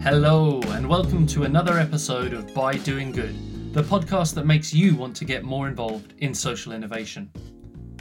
[0.00, 4.96] Hello, and welcome to another episode of By Doing Good, the podcast that makes you
[4.96, 7.30] want to get more involved in social innovation.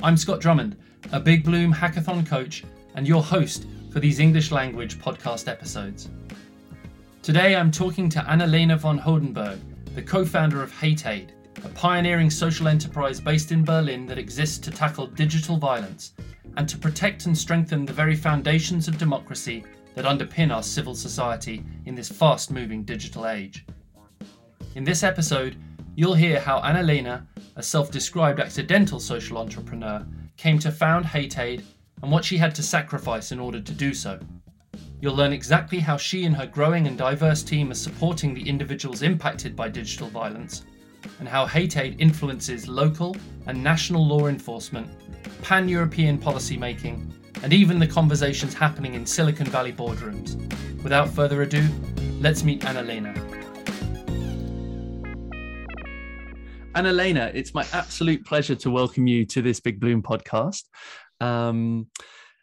[0.02, 0.78] I'm Scott Drummond,
[1.12, 2.64] a Big Bloom hackathon coach
[2.96, 6.08] and your host for these English language podcast episodes.
[7.22, 9.60] Today I'm talking to Annalena von Hodenberg,
[9.96, 11.32] the co founder of HateAid,
[11.64, 16.14] a pioneering social enterprise based in Berlin that exists to tackle digital violence
[16.58, 19.64] and to protect and strengthen the very foundations of democracy
[19.96, 23.66] that underpin our civil society in this fast moving digital age.
[24.76, 25.56] In this episode,
[25.96, 27.26] you'll hear how Annalena,
[27.56, 30.06] a self described accidental social entrepreneur,
[30.38, 31.64] came to found Hate Aid
[32.02, 34.20] and what she had to sacrifice in order to do so.
[35.00, 39.02] You'll learn exactly how she and her growing and diverse team are supporting the individuals
[39.02, 40.64] impacted by digital violence,
[41.20, 44.90] and how hate aid influences local and national law enforcement,
[45.42, 50.36] pan European policy making, and even the conversations happening in Silicon Valley boardrooms.
[50.84, 51.68] Without further ado,
[52.20, 53.14] let's meet Annalena.
[56.76, 60.64] Annalena, it's my absolute pleasure to welcome you to this Big Bloom podcast.
[61.20, 61.88] Um,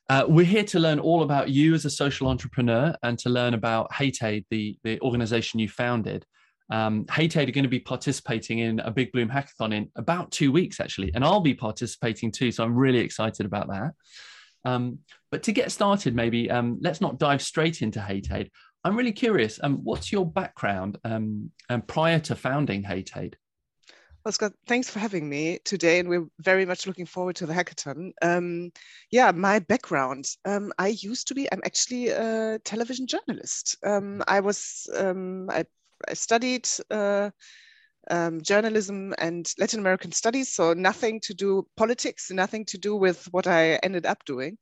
[0.08, 3.54] uh, we're here to learn all about you as a social entrepreneur and to learn
[3.54, 6.24] about HateAid, the, the organization you founded.
[6.70, 10.52] Um, HateAid are going to be participating in a Big Bloom hackathon in about two
[10.52, 12.52] weeks, actually, and I'll be participating too.
[12.52, 13.92] So I'm really excited about that.
[14.64, 14.98] Um,
[15.30, 18.50] but to get started, maybe um, let's not dive straight into HateAid.
[18.84, 19.60] I'm really curious.
[19.62, 21.50] Um, what's your background um,
[21.86, 22.84] prior to founding?
[24.24, 27.54] Well, Scott, thanks for having me today, and we're very much looking forward to the
[27.54, 28.12] hackathon.
[28.20, 28.70] Um,
[29.10, 30.26] yeah, my background.
[30.44, 31.50] Um, I used to be.
[31.50, 33.76] I'm actually a television journalist.
[33.82, 34.88] Um, I was.
[34.94, 35.64] Um, I,
[36.08, 37.30] I, studied uh,
[38.10, 43.26] um, journalism and Latin American studies, so nothing to do politics, nothing to do with
[43.30, 44.58] what I ended up doing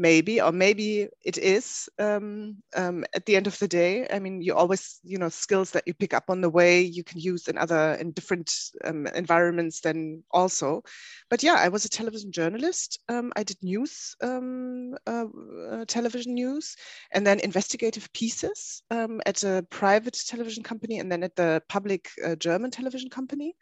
[0.00, 4.06] maybe or maybe it is um, um, at the end of the day.
[4.10, 7.04] I mean you always you know skills that you pick up on the way you
[7.04, 8.50] can use in other in different
[8.84, 10.82] um, environments then also.
[11.28, 12.98] But yeah i was a television journalist.
[13.08, 15.26] Um, i did news um, uh,
[15.70, 16.76] uh, television news
[17.12, 22.08] and then investigative pieces um, at a private television company and then at the public
[22.24, 23.54] uh, german television company.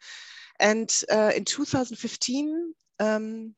[0.61, 3.55] And uh, in 2015 um,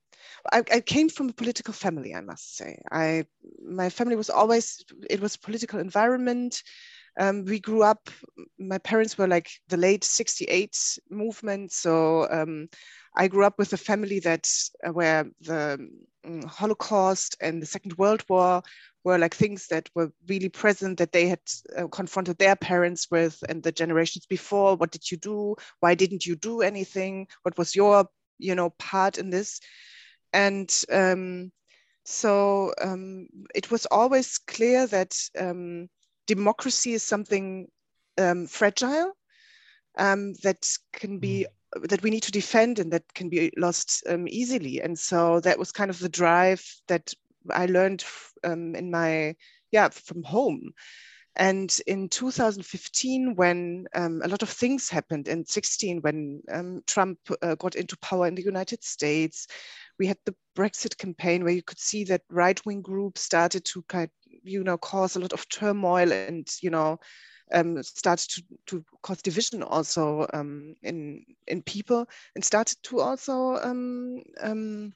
[0.51, 2.81] I, I, came from a political family, I must say.
[2.91, 3.25] I
[3.63, 6.61] my family was always it was a political environment.
[7.19, 8.09] Um, we grew up.
[8.57, 10.77] My parents were like the late '68
[11.09, 12.69] movement, so um,
[13.17, 14.47] I grew up with a family that
[14.85, 15.89] uh, where the
[16.25, 18.63] um, Holocaust and the Second World War
[19.03, 21.41] were like things that were really present that they had
[21.77, 24.75] uh, confronted their parents with and the generations before.
[24.75, 25.55] What did you do?
[25.79, 27.27] Why didn't you do anything?
[27.43, 28.05] What was your
[28.37, 29.59] you know part in this?
[30.33, 31.51] And um,
[32.05, 35.89] so um, it was always clear that um,
[36.27, 37.67] democracy is something
[38.17, 39.13] um, fragile
[39.97, 41.89] um, that can be mm.
[41.89, 44.81] that we need to defend and that can be lost um, easily.
[44.81, 47.13] And so that was kind of the drive that
[47.49, 48.03] I learned
[48.43, 49.35] in my
[49.71, 50.73] yeah from home.
[51.37, 57.19] And in 2015, when um, a lot of things happened, in 16, when um, Trump
[57.41, 59.47] uh, got into power in the United States,
[59.97, 64.09] we had the Brexit campaign where you could see that right-wing groups started to kind,
[64.43, 66.99] you know, cause a lot of turmoil and you know,
[67.53, 72.05] um, started to, to cause division also um, in in people
[72.35, 74.93] and started to also um, um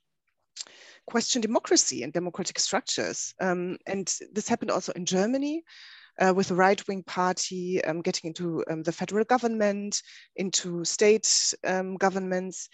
[1.08, 3.34] question democracy and democratic structures.
[3.40, 5.64] Um, and this happened also in Germany.
[6.22, 10.02] Uh, with the right-wing party um, getting into um, the federal government,
[10.38, 12.70] into state um, governments,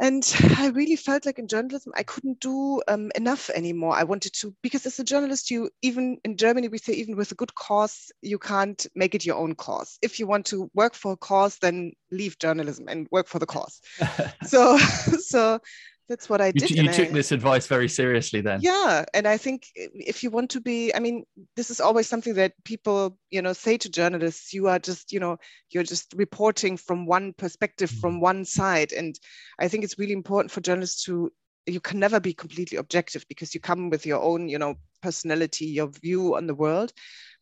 [0.00, 3.94] and i really felt like in journalism i couldn't do um, enough anymore.
[3.94, 7.30] I wanted to because as a journalist you even in germany we say even with
[7.32, 9.98] a good cause you can't make it your own cause.
[10.02, 13.46] If you want to work for a cause then leave journalism and work for the
[13.46, 13.80] cause.
[14.46, 14.78] So
[15.32, 15.60] so
[16.10, 16.68] that's what I did.
[16.70, 18.58] You, you took I, this advice very seriously then.
[18.60, 19.04] Yeah.
[19.14, 21.22] And I think if you want to be, I mean,
[21.54, 25.20] this is always something that people, you know, say to journalists, you are just, you
[25.20, 25.38] know,
[25.70, 28.00] you're just reporting from one perspective, mm.
[28.00, 28.92] from one side.
[28.92, 29.14] And
[29.60, 31.30] I think it's really important for journalists to
[31.66, 35.66] you can never be completely objective because you come with your own you know personality
[35.66, 36.92] your view on the world.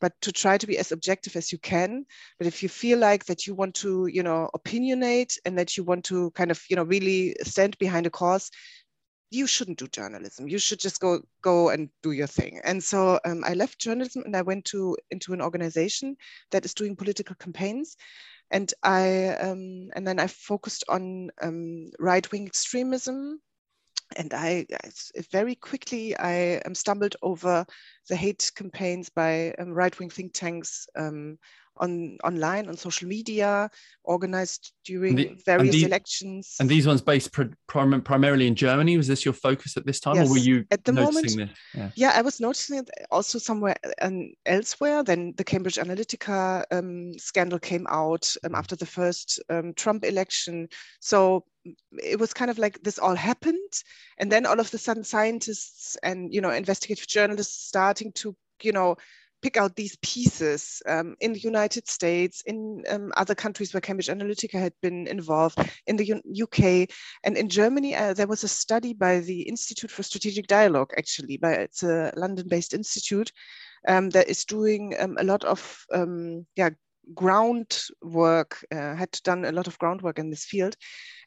[0.01, 2.05] But to try to be as objective as you can
[2.39, 5.83] but if you feel like that you want to you know opinionate and that you
[5.83, 8.51] want to kind of you know really stand behind a cause
[9.31, 10.49] you shouldn't do journalism.
[10.49, 12.61] You should just go go and do your thing.
[12.65, 16.17] And so um, i left journalism and i went to into an organization
[16.51, 17.97] that is doing political campaigns.
[18.51, 23.41] And I um, and then I focused on um, right wing extremism,
[24.17, 24.91] and I, I
[25.31, 27.67] very quickly I um, stumbled over
[28.09, 31.39] the hate campaigns by um, right wing think tanks um,
[31.81, 33.71] on online on social media,
[34.05, 36.57] organized during the, various and elections.
[36.61, 38.97] And these ones based prim primarily in Germany.
[38.97, 40.29] Was this your focus at this time, yes.
[40.29, 41.51] or were you at the moment?
[41.75, 41.91] Yeah.
[41.95, 42.13] yeah.
[42.15, 45.03] I was noticing it also somewhere um, elsewhere.
[45.03, 50.69] Then the Cambridge Analytica um, scandal came out um, after the first um, Trump election.
[51.01, 51.45] So
[52.03, 53.73] it was kind of like this all happened,
[54.19, 58.73] and then all of a sudden, scientists and you know investigative journalists starting to you
[58.73, 58.97] know
[59.43, 64.09] pick out these pieces um, in the United States, in um, other countries where Cambridge
[64.09, 66.89] Analytica had been involved, in the U UK,
[67.25, 71.37] and in Germany, uh, there was a study by the Institute for Strategic Dialogue, actually,
[71.37, 73.33] by it's a London-based institute
[73.87, 76.71] um, that is doing um, a lot of um, yeah
[77.15, 80.77] groundwork, uh, had done a lot of groundwork in this field.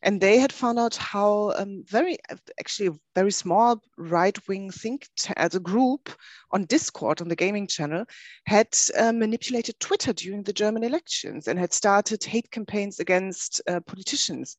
[0.04, 2.18] And they had found out how um, very,
[2.60, 5.08] actually, a very small right wing think
[5.38, 6.10] as a group
[6.52, 8.06] on Discord, on the gaming channel,
[8.48, 8.68] had
[8.98, 14.58] uh, manipulated Twitter during the German elections and had started hate campaigns against uh, politicians.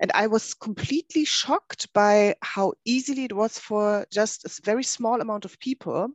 [0.00, 5.20] And I was completely shocked by how easily it was for just a very small
[5.20, 6.08] amount of people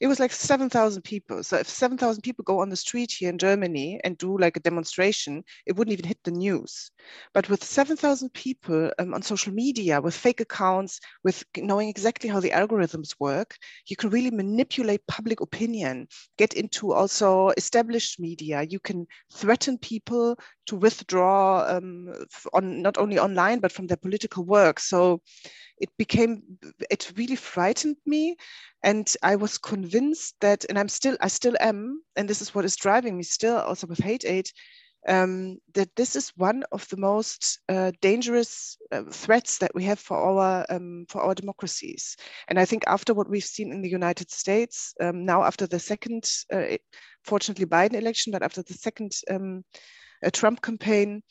[0.00, 1.42] it was like 7,000 people.
[1.42, 4.60] So if 7,000 people go on the street here in Germany and do like a
[4.60, 6.90] demonstration, it wouldn't even hit the news.
[7.32, 12.40] But with 7,000 people um, on social media, with fake accounts, with knowing exactly how
[12.40, 13.56] the algorithms work,
[13.86, 18.62] you can really manipulate public opinion, get into also established media.
[18.62, 22.12] You can threaten people to withdraw um,
[22.52, 24.80] on not only online, but from their political work.
[24.80, 25.20] So
[25.78, 26.42] it became
[26.90, 28.34] it really frightened me
[28.82, 32.64] and i was convinced that and i'm still i still am and this is what
[32.64, 34.48] is driving me still also with hate aid
[35.08, 40.00] um, that this is one of the most uh, dangerous uh, threats that we have
[40.00, 42.16] for our um, for our democracies.
[42.48, 45.78] And I think after what we've seen in the United States, um, now after the
[45.78, 46.76] second, uh,
[47.24, 49.12] fortunately Biden election, but after the second
[50.24, 51.22] uh, Trump campaign,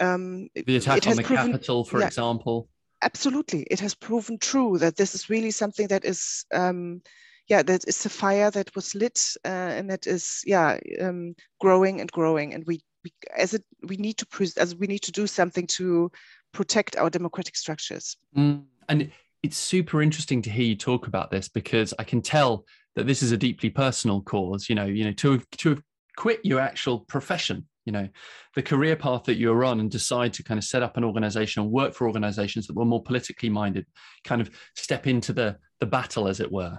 [0.00, 2.68] um, the attack on the proven, Capitol, for yeah, example.
[3.02, 3.62] Absolutely.
[3.70, 7.02] It has proven true that this is really something that is um,
[7.48, 12.00] yeah that is a fire that was lit uh, and that is yeah um, growing
[12.00, 12.54] and growing.
[12.54, 14.26] And we, we as it we need to
[14.56, 16.10] as we need to do something to
[16.52, 18.16] protect our democratic structures.
[18.36, 18.64] Mm.
[18.88, 19.10] and
[19.42, 22.64] it's super interesting to hear you talk about this because i can tell
[22.96, 24.68] that this is a deeply personal cause.
[24.68, 25.80] You know you know to to
[26.16, 28.08] quit your actual profession you know
[28.54, 31.62] the career path that you're on and decide to kind of set up an organization
[31.62, 33.86] and work for organizations that were more politically minded
[34.24, 36.78] kind of step into the the battle as it were.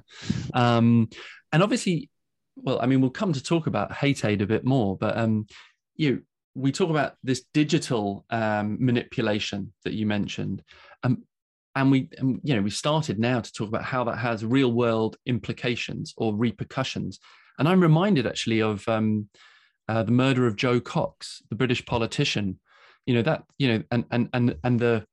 [0.53, 1.09] Um,
[1.51, 2.09] and obviously
[2.55, 5.47] well i mean we'll come to talk about hate aid a bit more but um
[5.95, 6.21] you
[6.55, 10.63] we talk about this digital um, manipulation that you mentioned.
[11.03, 11.23] Um,
[11.75, 14.71] and we um, you know we started now to talk about how that has real
[14.73, 17.19] world implications or repercussions.
[17.57, 19.29] And i'm reminded actually of um,
[19.89, 22.59] uh, the murder of Jo Cox, the British politician.
[23.07, 25.05] You know that you know, and and and and the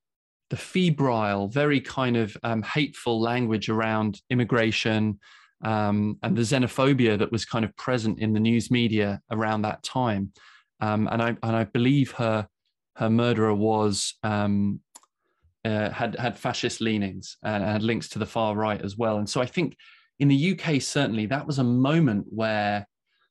[0.50, 5.19] the febrile, very kind of um, hateful language around immigration
[5.64, 9.82] um, and the xenophobia that was kind of present in the news media around that
[9.82, 10.32] time.
[10.81, 12.46] Um, and I and I believe her
[12.96, 14.81] her murderer was um,
[15.64, 19.17] uh, had had fascist leanings and had links to the far right as well.
[19.17, 19.74] And so I think
[20.19, 22.86] in the UK certainly that was a moment where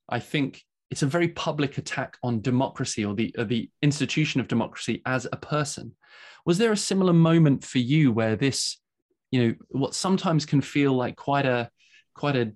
[0.09, 0.63] I think
[0.95, 5.27] it's a very public attack on democracy or the, or the institution of democracy as
[5.29, 5.93] a person.
[6.45, 8.77] Was there a similar moment for you where this,
[9.29, 11.69] you know, what sometimes can feel like quite a,
[12.13, 12.53] quite a,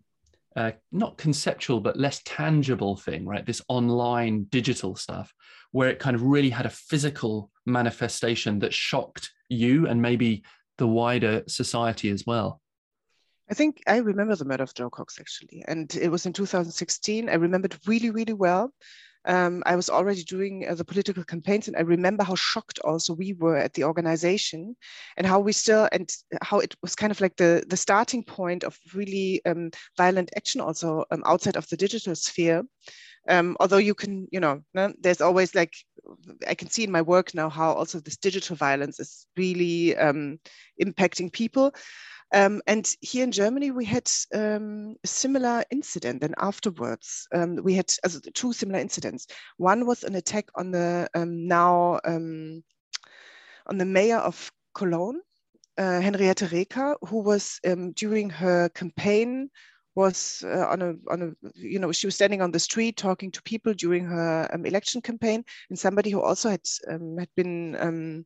[0.55, 3.46] uh, not conceptual but less tangible thing, right?
[3.46, 5.34] This online digital stuff,
[5.72, 10.46] where it kind of really had a physical manifestation that shocked you and maybe
[10.77, 12.62] the wider society as well.
[13.50, 17.29] I think I remember the murder of Jo Cox actually, and it was in 2016.
[17.29, 18.72] I remembered really, really well.
[19.25, 23.13] Um, I was already doing uh, the political campaigns, and I remember how shocked also
[23.13, 24.75] we were at the organization,
[25.18, 26.10] and how we still and
[26.41, 30.62] how it was kind of like the the starting point of really um, violent action
[30.62, 32.63] also um, outside of the digital sphere.
[33.27, 35.74] Um, although you can, you know, there's always like
[36.48, 40.39] I can see in my work now how also this digital violence is really um,
[40.82, 41.74] impacting people.
[42.32, 46.24] Um, and here in Germany, we had um, a similar incident.
[46.24, 49.28] And afterwards, um, we had uh, two similar incidents.
[49.58, 52.64] One was an attack on the um, now um,
[53.68, 55.22] on the mayor of Cologne,
[55.78, 59.50] uh, Henriette Reker, who was um, during her campaign
[59.96, 63.32] was uh, on a on a you know she was standing on the street talking
[63.32, 66.62] to people during her election campaign, and somebody who also had
[67.20, 68.26] had been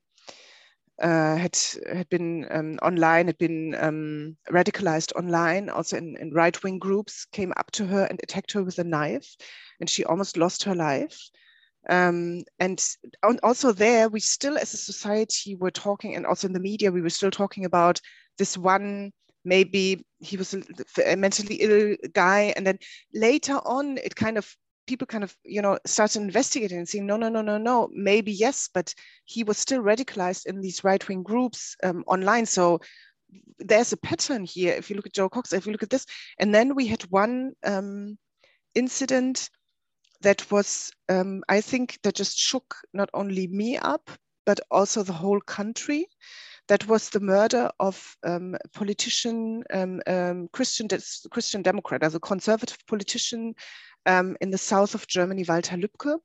[1.01, 1.57] uh, had
[1.91, 7.25] had been um, online, had been um, radicalized online, also in, in right wing groups,
[7.25, 9.35] came up to her and attacked her with a knife,
[9.79, 11.19] and she almost lost her life.
[11.89, 12.81] Um, and
[13.43, 17.01] also there, we still, as a society, were talking, and also in the media, we
[17.01, 17.99] were still talking about
[18.37, 19.11] this one
[19.45, 20.55] maybe he was
[21.05, 22.79] a mentally ill guy and then
[23.13, 24.55] later on it kind of
[24.87, 28.31] people kind of you know started investigating and saying no no no no no maybe
[28.31, 28.93] yes but
[29.25, 32.45] he was still radicalized in these right-wing groups um, online.
[32.45, 32.79] So
[33.57, 36.05] there's a pattern here if you look at jo cox if you look at this.
[36.39, 38.17] And then we had one um,
[38.75, 39.49] incident
[40.21, 44.09] that was um, i think that just shook not only me up
[44.45, 46.07] but also the whole country.
[46.69, 50.87] That was the murder of um, politician, um, um, Christian,
[51.29, 53.53] Christian Democrat, as a conservative politician
[54.05, 56.17] um, in the south of Germany, Walter Lübcke,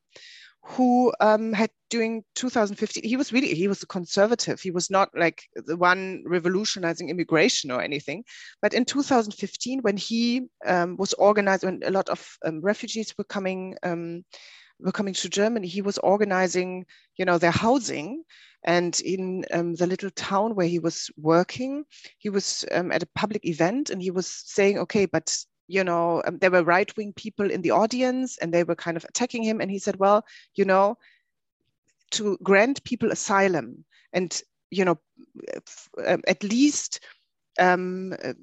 [0.63, 4.61] who um, had during 2015, he was really, he was a conservative.
[4.61, 8.25] He was not like the one revolutionizing immigration or anything.
[8.61, 13.77] But in 2015, when he um, was organized, when a lot of refugees were coming,
[13.83, 16.85] were coming to Germany, he was organizing,
[17.17, 18.25] you know, their housing
[18.65, 21.85] and in um, the little town where he was working,
[22.19, 25.37] he was um, at a public event and he was saying, okay, but
[25.69, 28.97] you know, um, there were right wing people in the audience and they were kind
[28.97, 29.61] of attacking him.
[29.61, 30.97] And he said, well, you know,
[32.13, 34.99] to grant people asylum and, you know,
[36.07, 37.01] um, at least
[37.61, 38.35] um, uh,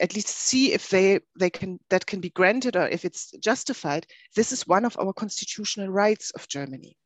[0.00, 4.04] at least see if they they can that can be granted or if it's justified.
[4.34, 6.96] This is one of our constitutional rights of Germany.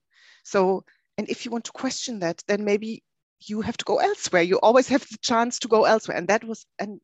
[0.45, 0.85] So
[1.19, 3.03] and if you want to question that, then maybe
[3.49, 4.43] you have to go elsewhere.
[4.43, 6.17] You always have the chance to go elsewhere.
[6.17, 7.01] And that was, and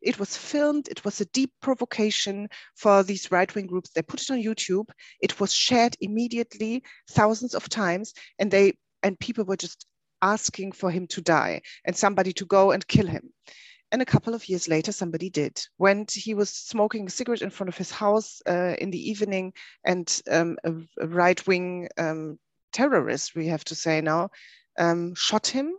[0.00, 0.88] it was filmed.
[0.88, 3.90] It was a deep provocation for these right wing groups.
[3.90, 4.88] They put it on YouTube.
[5.20, 8.12] It was shared immediately thousands of times.
[8.38, 9.86] And they, and people were just
[10.22, 13.32] asking for him to die and somebody to go and kill him.
[13.92, 15.60] And a couple of years later, somebody did.
[15.76, 19.52] When he was smoking a cigarette in front of his house uh, in the evening,
[19.84, 22.38] and um, a, a right wing um,
[22.72, 24.30] terrorist, we have to say now,
[24.78, 25.74] um, shot him.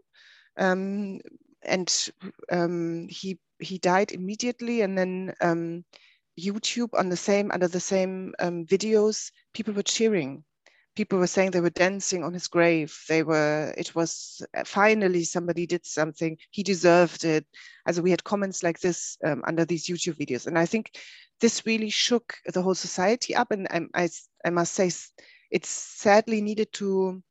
[0.58, 1.22] Um,
[1.64, 2.10] and
[2.52, 4.82] um, he he died immediately.
[4.82, 5.86] And then um,
[6.40, 10.44] YouTube on the same under the same um, videos, people were cheering.
[10.96, 12.96] People were saying they were dancing on his grave.
[13.10, 13.74] They were.
[13.78, 16.38] It was uh, finally somebody did something.
[16.52, 17.46] He deserved it.
[17.88, 20.92] As we had comments like this um, under these YouTube videos, and I think
[21.42, 23.52] this really shook the whole society up.
[23.52, 24.10] And I, I,
[24.46, 24.92] I must say,
[25.50, 27.24] it's sadly needed to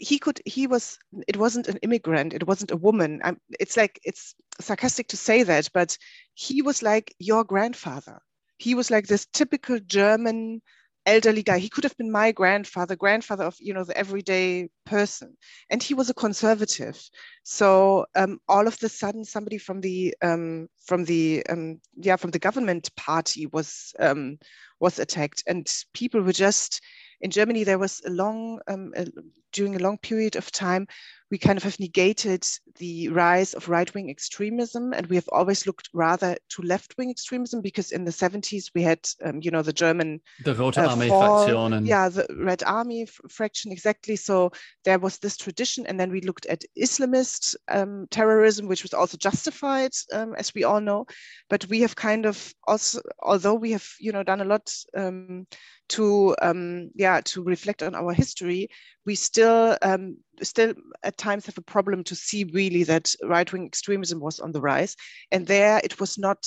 [0.00, 3.20] he could he was it wasn't an immigrant it wasn't a woman.
[3.24, 5.96] I'm, it's like it's sarcastic to say that but
[6.34, 8.20] he was like your grandfather.
[8.58, 10.62] He was like this typical german
[11.06, 11.58] elderly guy.
[11.58, 15.36] He could have been my grandfather grandfather of you know the everyday person.
[15.70, 17.00] And he was a conservative.
[17.44, 22.32] So um, all of the sudden somebody from the um, from the um, yeah from
[22.32, 24.38] the government party was um,
[24.80, 25.44] was attacked.
[25.46, 26.80] And people were just
[27.20, 29.06] in Germany, there was a long, um, a,
[29.52, 30.86] during a long period of time,
[31.30, 32.46] we kind of have negated
[32.78, 37.90] the rise of right-wing extremism, and we have always looked rather to left-wing extremism because
[37.90, 41.86] in the 70s we had, um, you know, the German the Rote uh, faction, and...
[41.86, 44.14] yeah, the Red Army fraction exactly.
[44.14, 44.52] So
[44.84, 49.16] there was this tradition, and then we looked at Islamist um, terrorism, which was also
[49.16, 51.06] justified, um, as we all know.
[51.50, 55.46] But we have kind of also, although we have, you know, done a lot um,
[55.88, 58.68] to um, yeah to reflect on our history,
[59.06, 63.64] we still um, still at times have a problem to see really that right wing
[63.64, 64.96] extremism was on the rise,
[65.30, 66.46] and there it was not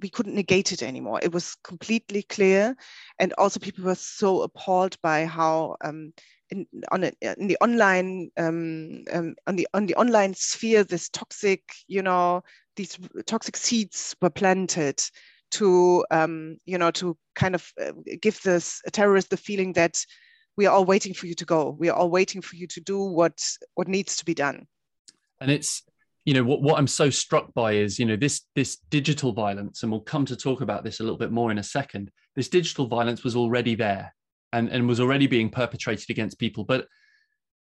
[0.00, 1.20] we couldn't negate it anymore.
[1.22, 2.74] It was completely clear,
[3.18, 5.76] and also people were so appalled by how.
[5.84, 6.12] Um,
[6.52, 11.08] in, on a, in the online um, um, on the on the online sphere, this
[11.08, 12.42] toxic, you know,
[12.74, 15.00] these toxic seeds were planted
[15.52, 20.04] to um, you know to kind of uh, give this terrorist the feeling that
[20.60, 21.74] we are all waiting for you to go.
[21.78, 23.42] We are all waiting for you to do what
[23.76, 24.66] what needs to be done.
[25.40, 25.82] And it's
[26.26, 29.82] you know what, what i'm so struck by is you know this this digital violence
[29.82, 32.10] and we'll come to talk about this a little bit more in a second.
[32.36, 34.14] This digital violence was already there
[34.52, 36.64] and and was already being perpetrated against people.
[36.64, 36.86] But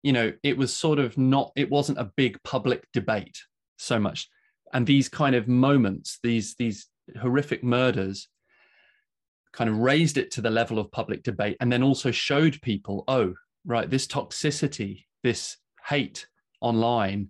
[0.02, 3.38] you know it was sort of not it wasn't a big public debate
[3.78, 4.28] so much.
[4.74, 6.88] And these kind of moments these these
[7.22, 8.28] horrific murders
[9.54, 13.04] kind of raised it to the level of public debate and then also showed people
[13.08, 13.34] oh
[13.66, 16.28] right this toxicity this hate
[16.62, 17.30] online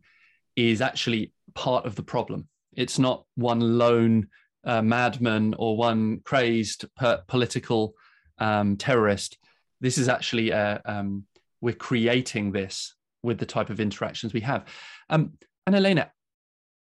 [0.55, 4.27] is actually part of the problem it's not one lone
[4.65, 7.95] uh, madman or one crazed per- political
[8.39, 9.37] um, terrorist.
[9.81, 11.25] This is actually a, um,
[11.61, 14.65] we're creating this with the type of interactions we have.
[15.09, 15.33] Um,
[15.65, 16.11] and Elena,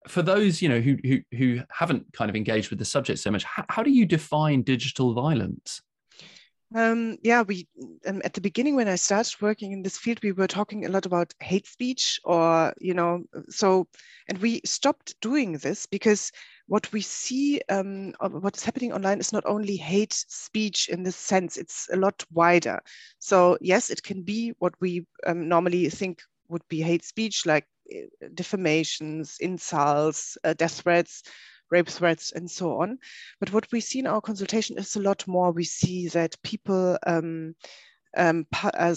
[0.09, 3.31] for those you know who who who haven't kind of engaged with the subject so
[3.31, 5.83] much, how, how do you define digital violence?
[6.73, 7.67] Um, yeah, we
[8.07, 10.89] um, at the beginning when I started working in this field, we were talking a
[10.89, 13.89] lot about hate speech, or you know, so
[14.29, 16.31] and we stopped doing this because
[16.69, 21.17] what we see, um, what is happening online is not only hate speech in this
[21.17, 22.79] sense; it's a lot wider.
[23.19, 27.67] So yes, it can be what we um, normally think would be hate speech, like
[28.35, 31.23] defamations, insults, uh, death threats
[31.71, 32.99] rape threats, and so on.
[33.39, 35.53] But what we see in our consultation is a lot more.
[35.53, 37.55] We see that people, um,
[38.17, 38.93] um, uh,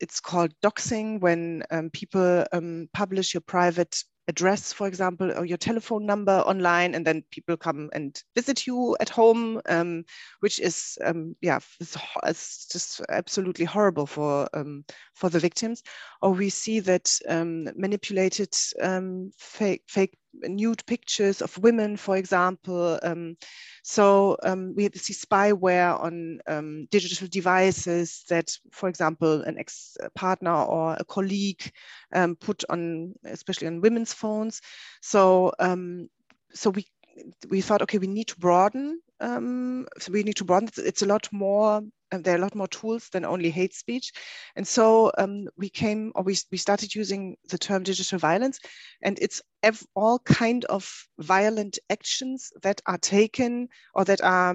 [0.00, 5.58] it's called doxing when um, people um, publish your private address, for example, or your
[5.58, 10.04] telephone number online, and then people come and visit you at home, um,
[10.40, 15.82] which is, um, yeah, it's, it's, just absolutely horrible for um, for the victims.
[16.22, 22.98] Or we see that um, manipulated um, fake fake nude pictures of women, for example.
[23.02, 23.36] Um,
[23.82, 30.96] so um, we see spyware on um, digital devices that, for example, an ex-partner or
[30.98, 31.70] a colleague
[32.12, 34.60] um, put on, especially on women's phones.
[35.02, 36.08] So, um,
[36.52, 36.86] so we
[37.48, 39.00] we thought, okay, we need to broaden.
[39.20, 40.68] Um, so we need to broaden.
[40.78, 41.80] It's a lot more
[42.22, 44.12] there are a lot more tools than only hate speech.
[44.56, 48.60] And so um, we came, or we, we started using the term digital violence,
[49.02, 49.42] and it's
[49.94, 54.50] all kind of violent actions that are taken or that are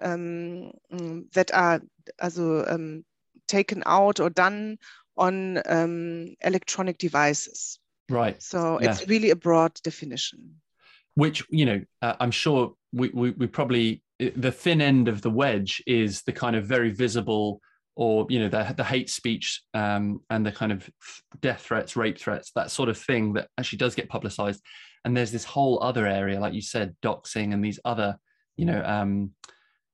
[0.00, 1.80] um, mm, that are
[2.20, 3.04] also um,
[3.48, 4.78] taken out or done
[5.16, 7.78] on um, electronic devices.
[8.08, 8.42] Right.
[8.42, 8.90] So yeah.
[8.90, 10.60] it's really a broad definition.
[11.14, 15.30] Which you know, uh, I'm sure we, we, we probably the thin end of the
[15.30, 17.60] wedge is the kind of very visible
[17.94, 20.88] or you know the, the hate speech um, and the kind of
[21.40, 24.62] death threats rape threats that sort of thing that actually does get publicized.
[25.04, 28.16] And there's this whole other area like you said doxing and these other
[28.56, 29.32] you know um,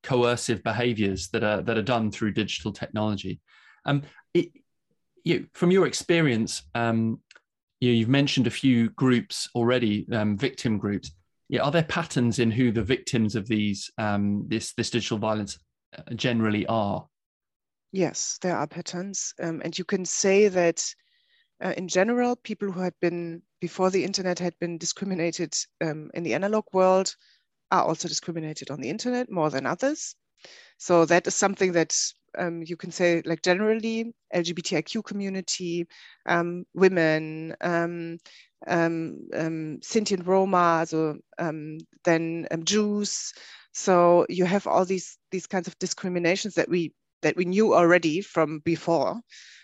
[0.03, 3.39] coercive behaviors that are that are done through digital technology.
[3.85, 4.49] Um, it,
[5.23, 7.19] you, from your experience um,
[7.79, 11.11] you, you've mentioned a few groups already um, victim groups
[11.49, 15.57] yeah, are there patterns in who the victims of these um, this this digital violence
[15.97, 17.07] uh, generally are?
[17.91, 20.85] Yes, there are patterns, um, and you can say that
[21.63, 26.23] uh, in general, people who had been before the internet had been discriminated um, in
[26.23, 27.15] the analog world
[27.71, 30.15] are also discriminated on the internet more than others.
[30.77, 31.95] So that is something that
[32.37, 35.87] um, you can say, like generally, LGBTIQ community,
[36.25, 38.17] um, women, um,
[38.67, 43.33] um, um, Sinti and Roma, so um, then Jews.
[43.73, 48.21] So you have all these these kinds of discriminations that we that we knew already
[48.21, 49.19] from before,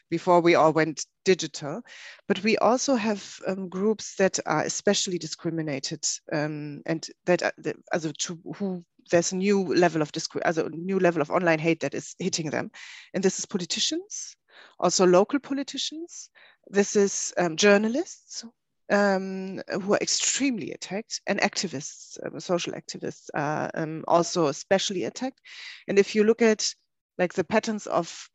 [0.09, 1.81] before we all went digital.
[2.27, 7.51] But we also have groups that are especially discriminated and that, uh,
[7.93, 10.11] also to who there's a new level of
[10.45, 12.71] also a new level of online hate that is hitting them,
[13.13, 14.35] and this is politicians,
[14.79, 16.29] also local politicians.
[16.67, 18.43] This is um, journalists
[18.91, 25.39] um, who are extremely attacked, and activists, um, social activists are um, also especially attacked.
[25.87, 26.73] And if you look at
[27.17, 28.29] like the patterns of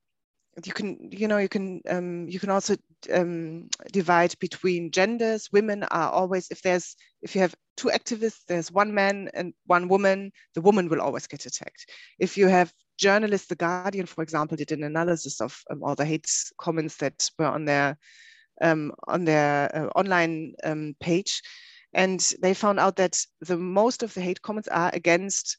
[0.65, 2.77] you can you know you can um, you can also
[3.13, 5.49] um, divide between genders.
[5.53, 9.89] Women are always if there's if you have two activists there's one man and one
[9.89, 11.87] woman the woman will always get attacked.
[12.19, 16.05] If you have journalists the guardian for example did an analysis of um, all the
[16.05, 17.97] hate comments that were on their
[18.61, 21.41] um, on their uh, online um, page,
[21.95, 25.57] and they found out that the most of the hate comments are against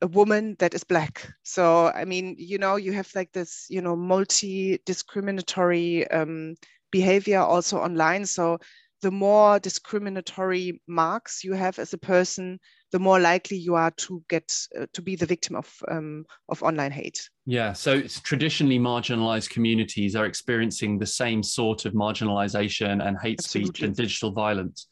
[0.00, 1.32] a woman that is black.
[1.42, 6.54] So I mean, you know, you have like this, you know, multi-discriminatory um,
[6.90, 8.26] behavior also online.
[8.26, 8.58] So
[9.02, 12.58] the more discriminatory marks you have as a person,
[12.92, 16.62] the more likely you are to get uh, to be the victim of um, of
[16.62, 17.28] online hate.
[17.44, 23.40] Yeah, so it's traditionally marginalized communities are experiencing the same sort of marginalization and hate
[23.40, 23.68] Absolutely.
[23.68, 24.86] speech and digital violence.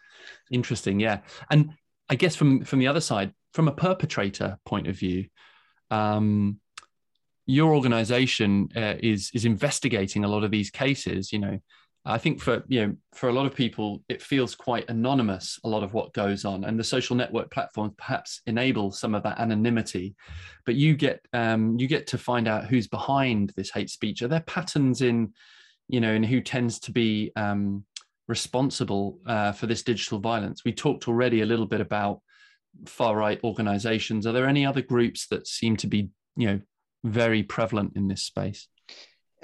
[0.51, 1.21] Interesting, yeah.
[1.51, 1.71] And
[2.09, 5.27] I guess from from the other side, from a perpetrator point of view,
[5.91, 6.61] um,
[7.47, 11.33] your organization uh, is is investigating a lot of these cases.
[11.33, 11.59] You know,
[12.05, 15.69] I think for you know for a lot of people it feels quite anonymous a
[15.69, 19.39] lot of what goes on and the social network platforms perhaps enable some of that
[19.39, 20.17] anonymity.
[20.67, 24.23] But you get um, you get to find out who's behind this hate speech.
[24.23, 25.33] Are there patterns in
[25.87, 27.85] you know and who tends to be um,
[28.27, 30.65] responsible uh, for this digital violence?
[30.65, 32.21] We talked already a little bit about
[32.87, 34.27] far right organizations.
[34.27, 36.61] Are there any other groups that seem to be, you know,
[37.05, 38.69] very prevalent in this space?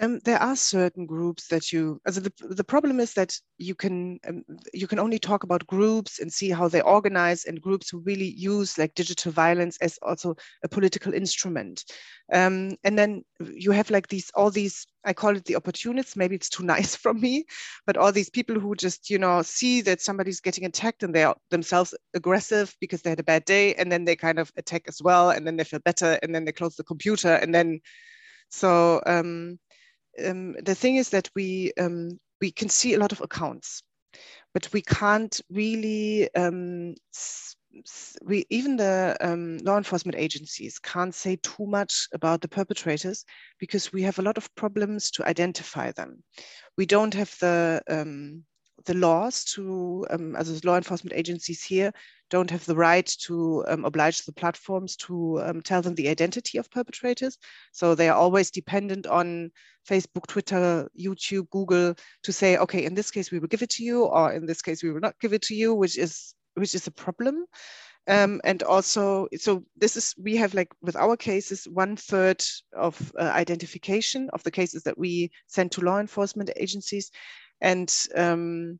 [0.02, 2.00] Um, there are certain groups that you.
[2.06, 6.20] Also the the problem is that you can um, you can only talk about groups
[6.20, 10.34] and see how they organize and groups who really use like digital violence as also
[10.64, 11.84] a political instrument.
[12.32, 16.16] Um, and then you have like these all these I call it the opportunists.
[16.16, 17.44] Maybe it's too nice from me,
[17.86, 21.24] but all these people who just you know see that somebody's getting attacked and they
[21.24, 24.84] are themselves aggressive because they had a bad day, and then they kind of attack
[24.88, 27.80] as well, and then they feel better, and then they close the computer, and then
[28.48, 29.02] so.
[29.06, 29.58] Um,
[30.24, 33.82] um, the thing is that we um, we can see a lot of accounts,
[34.54, 36.32] but we can't really.
[36.34, 36.94] Um,
[38.24, 43.24] we even the um, law enforcement agencies can't say too much about the perpetrators
[43.60, 46.24] because we have a lot of problems to identify them.
[46.76, 48.44] We don't have the um,
[48.86, 51.92] the laws to, um, as law enforcement agencies here,
[52.30, 56.58] don't have the right to um, oblige the platforms to um, tell them the identity
[56.58, 57.38] of perpetrators.
[57.72, 59.50] So they are always dependent on
[59.88, 63.84] Facebook, Twitter, YouTube, Google to say, okay, in this case we will give it to
[63.84, 66.74] you, or in this case we will not give it to you, which is which
[66.74, 67.46] is a problem.
[68.08, 72.42] Um, and also, so this is we have like with our cases one third
[72.76, 77.10] of uh, identification of the cases that we send to law enforcement agencies,
[77.60, 78.78] and um,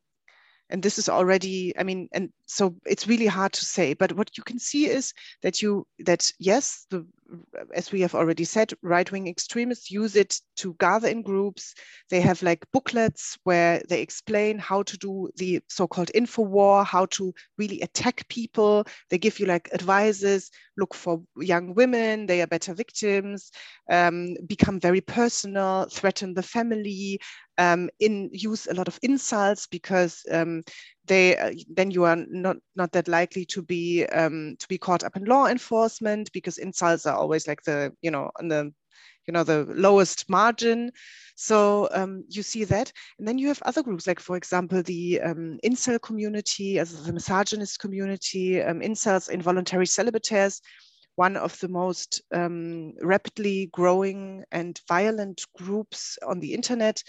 [0.70, 4.36] and this is already i mean and so it's really hard to say but what
[4.38, 5.12] you can see is
[5.42, 7.06] that you that yes the
[7.74, 11.74] as we have already said right-wing extremists use it to gather in groups.
[12.10, 17.06] They have like booklets where they explain how to do the so-called info war how
[17.06, 18.84] to really attack people.
[19.08, 23.52] They give you like advices look for young women they are better victims
[23.90, 27.20] um, become very personal threaten the family
[27.58, 30.62] um, in use a lot of insults because um,
[31.06, 35.04] they uh, then you are not not that likely to be um, to be caught
[35.04, 38.72] up in law enforcement because insults are always like the you know on the
[39.26, 40.90] you know the lowest margin.
[41.36, 42.92] So um, you see that.
[43.18, 47.12] And then you have other groups like for example the um, incel community as the
[47.12, 50.60] misogynist community um, incels involuntary celibataires
[51.16, 57.02] one of the most um, rapidly growing and violent groups on the internet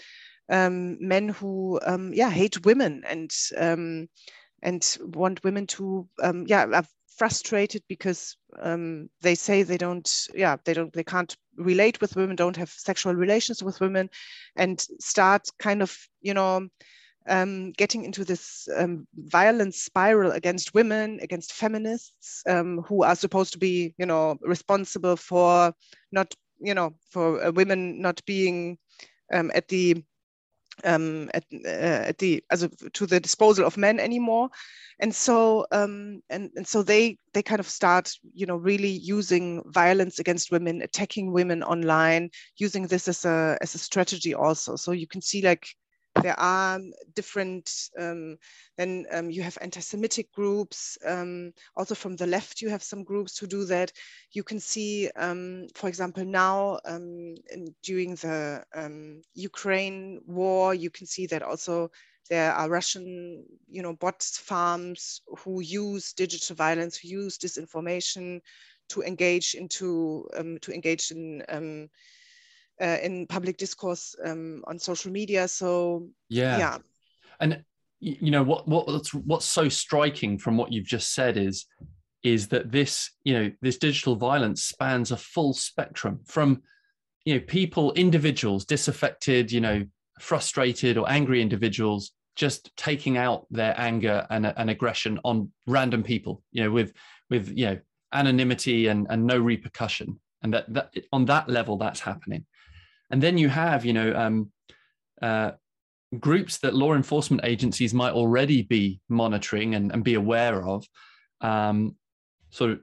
[0.50, 4.08] um, men who um, yeah hate women and um,
[4.62, 6.84] and want women to um, yeah are
[7.16, 12.36] frustrated because um, they say they don't yeah they don't they can't relate with women
[12.36, 14.08] don't have sexual relations with women
[14.56, 16.68] and start kind of you know
[17.28, 18.68] um, getting into this
[19.14, 25.72] violent spiral against women, against feminists who are supposed to be, you know, responsible for
[26.10, 28.78] not, you know, for uh, women not being
[29.32, 30.02] um, at the
[30.84, 34.50] um, at, uh, at the as to the disposal of men anymore.
[35.00, 39.62] And so um, and, and so they they kind of start you know really using
[39.66, 44.76] violence against women attacking women online using this as a as a strategy also.
[44.76, 45.66] So you can see like
[46.22, 46.80] there are
[47.14, 48.38] different, um,
[48.76, 50.96] then um, you have anti-Semitic groups.
[51.06, 53.92] Um, also from the left, you have some groups who do that.
[54.32, 58.64] You can see, um, for example, now um, in, during the
[59.34, 61.90] Ukraine war, you can see that also
[62.30, 68.40] there are Russian, you know, bot farms who use digital violence, who use disinformation
[68.88, 70.28] to engage into,
[70.62, 71.42] to engage in
[72.82, 75.48] uh, in public discourse um, on social media.
[75.48, 76.78] So yeah, yeah,
[77.40, 77.64] and
[78.00, 81.66] you know what what's what's so striking from what you've just said is
[82.22, 86.62] is that this you know this digital violence spans a full spectrum from
[87.24, 89.84] you know people individuals disaffected you know
[90.20, 96.42] frustrated or angry individuals just taking out their anger and, and aggression on random people
[96.52, 96.92] you know with
[97.30, 97.78] with you know
[98.12, 100.20] anonymity and, and no repercussion.
[100.42, 102.44] And that, that on that level that's happening
[103.12, 104.50] and then you have, you know, um,
[105.20, 105.52] uh,
[106.18, 110.86] groups that law enforcement agencies might already be monitoring and, and be aware of,
[111.42, 111.94] um,
[112.50, 112.80] sort of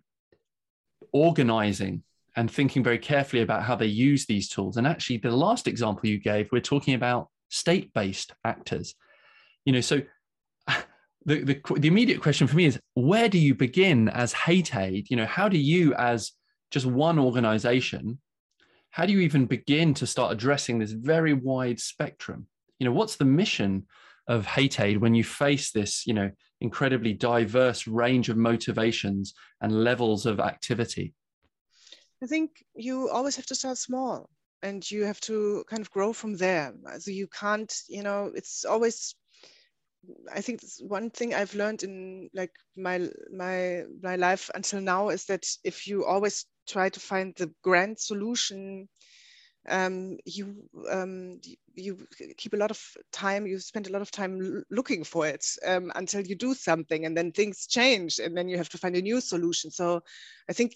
[1.12, 2.04] organizing
[2.36, 4.78] and thinking very carefully about how they use these tools.
[4.78, 8.94] And actually, the last example you gave, we're talking about state-based actors.
[9.66, 10.04] You know, so
[11.26, 15.10] the, the, the immediate question for me is where do you begin as hate aid
[15.10, 16.32] you know how do you as
[16.72, 18.20] just one organization
[18.92, 22.48] how do you even begin to start addressing this very wide spectrum?
[22.80, 23.86] You know, what's the mission
[24.28, 29.84] of hate aid when you face this, you know, incredibly diverse range of motivations and
[29.84, 31.14] levels of activity?
[32.22, 34.30] I think you always have to start small
[34.62, 36.74] and you have to kind of grow from there.
[37.00, 39.16] So you can't, you know, it's always
[40.32, 45.26] I think one thing I've learned in like my my my life until now is
[45.26, 48.88] that if you always try to find the grand solution,
[49.68, 51.40] um, you um,
[51.76, 52.08] you
[52.38, 52.82] keep a lot of
[53.12, 53.46] time.
[53.48, 57.16] You spend a lot of time looking for it um, until you do something, and
[57.18, 59.72] then things change, and then you have to find a new solution.
[59.72, 60.02] So,
[60.50, 60.74] I think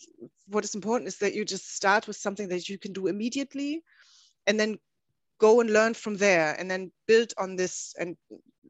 [0.47, 3.83] what is important is that you just start with something that you can do immediately,
[4.47, 4.77] and then
[5.39, 8.15] go and learn from there and then build on this and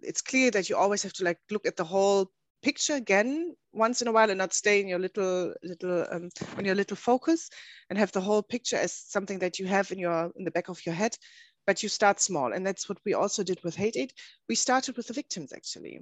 [0.04, 2.30] it's clear that you always have to like look at the whole
[2.63, 6.66] picture again once in a while and not stay in your little little um, on
[6.66, 7.50] your little focus
[7.89, 10.70] and have the whole picture as something that you have in your in the back
[10.70, 11.16] of your head.
[11.66, 14.12] But you start small and that's what we also did with hate aid
[14.50, 16.00] we started with the victims actually.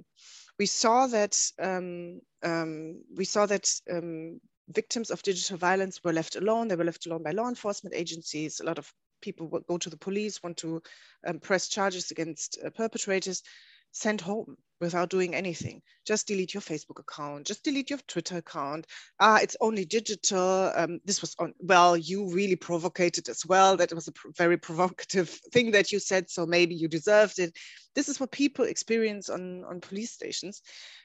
[0.58, 6.36] We saw that um, um, we saw that um, victims of digital violence were left
[6.36, 6.68] alone.
[6.68, 8.60] They were left alone by law enforcement agencies.
[8.60, 10.82] A lot of people go to the police want to
[11.26, 13.42] um, press charges against uh, perpetrators
[13.92, 15.80] sent home without doing anything.
[16.04, 18.86] Just delete your Facebook account, just delete your Twitter account.
[19.20, 20.72] Ah, it's only digital.
[20.74, 23.76] Um, this was on, well, you really provoked it as well.
[23.76, 27.56] That was a pr very provocative thing that you said, so maybe you deserved it.
[27.94, 30.62] This is what people experience on, on police stations.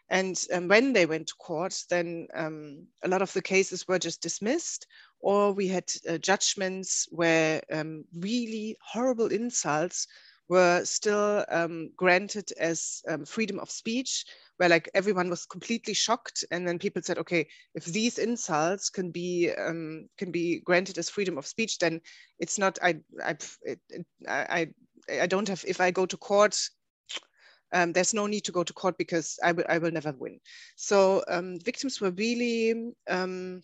[0.09, 3.99] And um, when they went to court, then um, a lot of the cases were
[3.99, 4.87] just dismissed,
[5.19, 10.07] or we had uh, judgments where um, really horrible insults
[10.49, 14.25] were still um, granted as um, freedom of speech,
[14.57, 19.11] where like everyone was completely shocked, and then people said, okay, if these insults can
[19.11, 22.01] be um, can be granted as freedom of speech, then
[22.39, 22.79] it's not.
[22.81, 23.35] I I
[24.27, 24.67] I
[25.21, 25.63] I don't have.
[25.67, 26.57] If I go to court.
[27.73, 30.39] Um, there's no need to go to court because I will I will never win.
[30.77, 33.61] So um, victims were really um,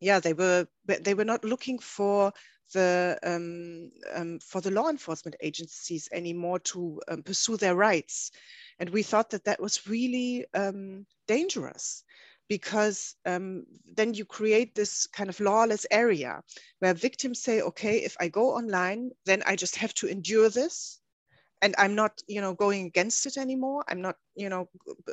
[0.00, 2.32] yeah they were they were not looking for
[2.72, 8.30] the um, um, for the law enforcement agencies anymore to um, pursue their rights,
[8.78, 12.04] and we thought that that was really um, dangerous
[12.48, 16.42] because um, then you create this kind of lawless area
[16.80, 21.00] where victims say, okay, if I go online, then I just have to endure this
[21.62, 23.84] and i'm not you know going against it anymore.
[23.88, 24.68] I'm not you know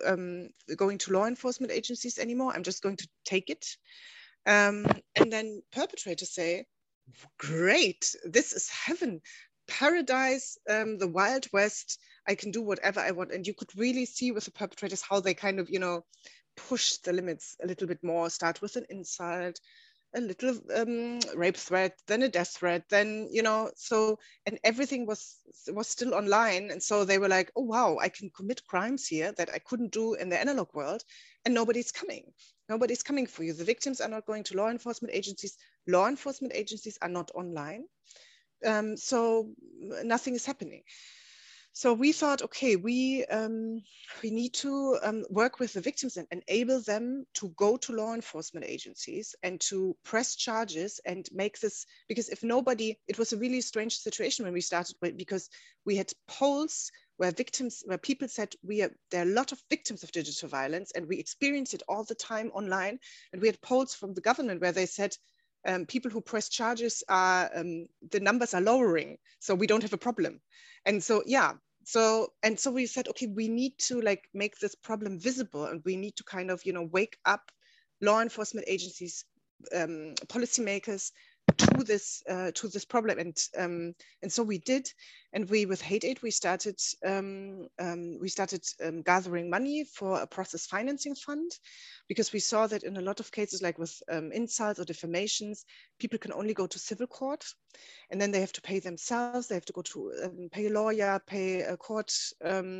[0.05, 2.51] um, going to law enforcement agencies anymore.
[2.53, 3.65] I'm just going to take it.
[4.45, 4.85] Um,
[5.15, 6.65] and then perpetrators say
[7.37, 9.21] great, this is heaven,
[9.67, 11.99] paradise, um, the Wild West.
[12.27, 13.31] I can do whatever I want.
[13.31, 16.03] And you could really see with the perpetrators how they kind of, you know,
[16.55, 19.59] push the limits a little bit more, start with an insult,
[20.13, 25.05] a little um, rape threat, then a death threat, then you know, so and everything
[25.05, 25.37] was
[25.69, 29.33] was still online, and so they were like, oh wow, I can commit crimes here
[29.37, 31.03] that I couldn't do in the analog world,
[31.45, 32.25] and nobody's coming.
[32.67, 33.53] Nobody's coming for you.
[33.53, 35.57] The victims are not going to law enforcement agencies.
[35.87, 37.85] Law enforcement agencies are not online.
[38.65, 39.51] Um, so
[40.03, 40.83] nothing is happening.
[41.73, 43.81] So we thought, okay, we um,
[44.21, 48.13] we need to um, work with the victims and enable them to go to law
[48.13, 53.37] enforcement agencies and to press charges and make this because if nobody, it was a
[53.37, 55.49] really strange situation when we started because
[55.85, 59.63] we had polls where victims, where people said we are, there are a lot of
[59.69, 62.99] victims of digital violence and we experience it all the time online.
[63.31, 65.15] And we had polls from the government where they said
[65.67, 69.17] um, people who press charges are, um, the numbers are lowering.
[69.39, 70.41] So we don't have a problem.
[70.85, 74.75] And so, yeah, so and so we said okay we need to like make this
[74.75, 77.51] problem visible and we need to kind of you know wake up
[78.01, 79.25] law enforcement agencies
[79.75, 81.11] um, policymakers
[81.57, 84.87] to this uh, to this problem and um, and so we did
[85.33, 90.19] and we with hate aid we started um, um, we started um, gathering money for
[90.19, 91.51] a process financing fund
[92.07, 95.65] because we saw that in a lot of cases like with um, insults or defamations
[95.99, 97.45] people can only go to civil court
[98.09, 99.47] and then they have to pay themselves.
[99.47, 102.11] They have to go to um, pay a lawyer pay a court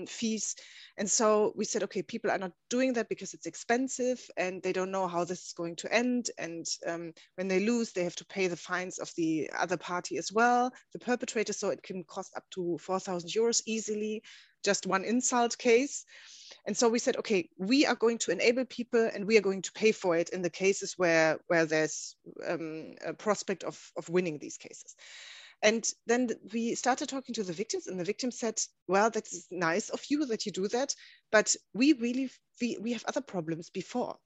[0.07, 0.55] fees.
[0.97, 4.73] And so we said okay people are not doing that because it's expensive and they
[4.73, 6.29] don't know how this is going to end.
[6.37, 6.65] And
[7.35, 10.71] when they lose they have to pay the fines of the other party as well
[10.93, 11.53] the perpetrator.
[11.53, 14.23] So it can cost up to 4,000 euros easily,
[14.63, 16.05] just one insult case.
[16.65, 19.61] And so we said, okay, we are going to enable people and we are going
[19.63, 22.15] to pay for it in the cases where, where there's
[22.47, 24.95] um, a prospect of, of winning these cases.
[25.63, 29.89] And then we started talking to the victims, and the victims said, Well, that's nice
[29.89, 30.95] of you that you do that,
[31.31, 34.17] but we really, we, we have other problems before.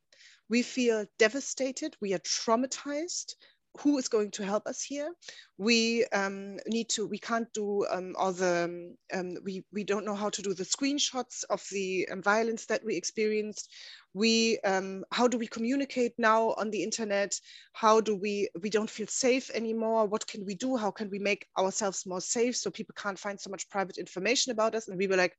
[0.48, 3.34] We feel devastated, we are traumatized,
[3.82, 5.14] who is going to help us here.
[5.58, 10.16] We um, need to we can't do um, all the um, we we don't know
[10.16, 13.70] how to do the screenshots of the um, violence that we experienced.
[14.14, 17.40] We um, how do we communicate now on the internet?
[17.74, 20.08] How do we we don't feel safe anymore?
[20.08, 20.78] What can we do?
[20.78, 24.52] How can we make ourselves more safe so people can't find so much private information
[24.52, 24.88] about us?
[24.88, 25.36] And we were like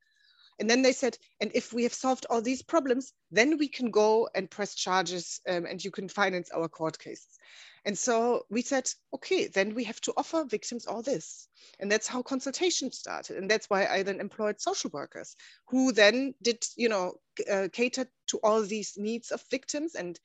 [0.59, 3.91] And then they said, and if we have solved all these problems, then we can
[3.91, 7.39] go and press charges um, and you can finance our court cases.
[7.87, 11.47] And so we said, okay, then we have to offer victims all this.
[11.79, 13.37] And that's how consultation started.
[13.37, 15.37] And that's why I then employed social workers
[15.69, 19.95] who then did, you know, uh, cater to all these needs of victims.
[19.95, 20.19] And,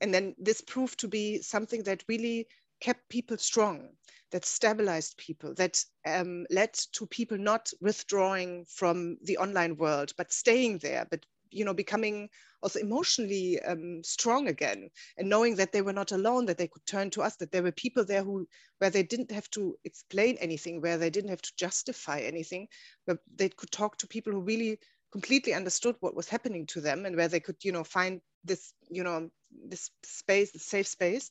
[0.00, 2.48] and then this proved to be something that really
[2.80, 3.90] kept people strong,
[4.30, 10.32] that stabilized people, that um, led to people not withdrawing from the online world, but
[10.32, 12.28] staying there, but you know, becoming
[12.62, 16.84] also emotionally um, strong again and knowing that they were not alone, that they could
[16.86, 18.46] turn to us, that there were people there who,
[18.78, 22.66] where they didn't have to explain anything, where they didn't have to justify anything,
[23.06, 24.78] but they could talk to people who really
[25.12, 28.72] completely understood what was happening to them and where they could, you know, find this,
[28.90, 29.30] you know,
[29.68, 31.30] this space, the safe space.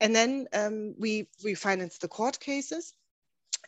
[0.00, 2.94] And then um, we, we financed the court cases.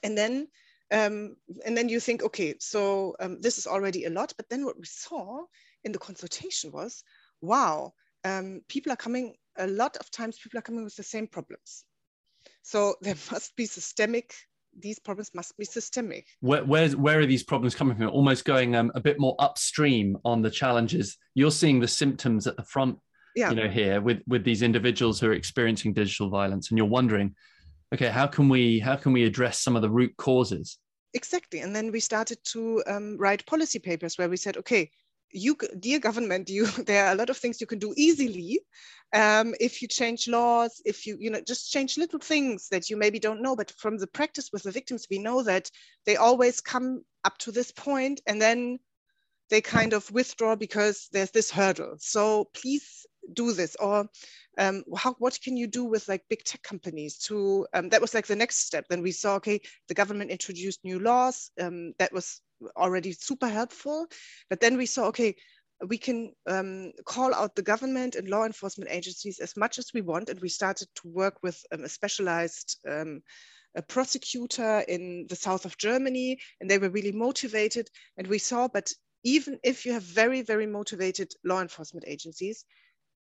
[0.03, 0.49] And then
[0.93, 4.35] um, and then you think, okay, so um, this is already a lot.
[4.37, 5.45] But then what we saw
[5.85, 7.03] in the consultation was,
[7.41, 7.93] wow,
[8.25, 11.85] um, people are coming, a lot of times people are coming with the same problems.
[12.63, 14.35] So there must be systemic,
[14.79, 16.27] these problems must be systemic.
[16.41, 18.09] Where, where's, where are these problems coming from?
[18.09, 21.19] Almost going um, a bit more upstream on the challenges.
[21.35, 22.99] You're seeing the symptoms at the front,
[23.37, 23.51] yeah.
[23.51, 27.35] you know, here with, with these individuals who are experiencing digital violence and you're wondering,
[27.95, 30.79] okay, how can we, how can we address some of the root causes?
[31.15, 31.61] Exactly.
[31.61, 34.91] And then we started to um, write policy papers where we said, okay,
[35.33, 38.61] you dear government you there are a lot of things you can do easily
[39.15, 42.97] um, if you change laws if you you know just change little things that you
[42.97, 45.71] maybe don't know but from the practice with the victims we know that
[46.07, 48.79] they always come up to this point and then
[49.53, 51.97] they kind of withdraw because there's this hurdle.
[51.99, 53.77] So please do this.
[53.79, 54.09] Or
[54.57, 58.15] um, how, what can you do with like big tech companies to um, that was
[58.15, 58.87] like the next step.
[58.89, 62.41] Then we saw okay the government introduced new laws um, that was
[62.77, 64.07] already super helpful.
[64.51, 65.37] But then we saw okay
[65.89, 70.01] we can um, call out the government and law enforcement agencies as much as we
[70.01, 70.29] want.
[70.29, 73.23] And we started to work with um, a specialized um,
[73.75, 77.89] a prosecutor in the south of Germany, and they were really motivated.
[78.17, 78.93] And we saw, but
[79.25, 82.65] even if you have very, very motivated law enforcement agencies,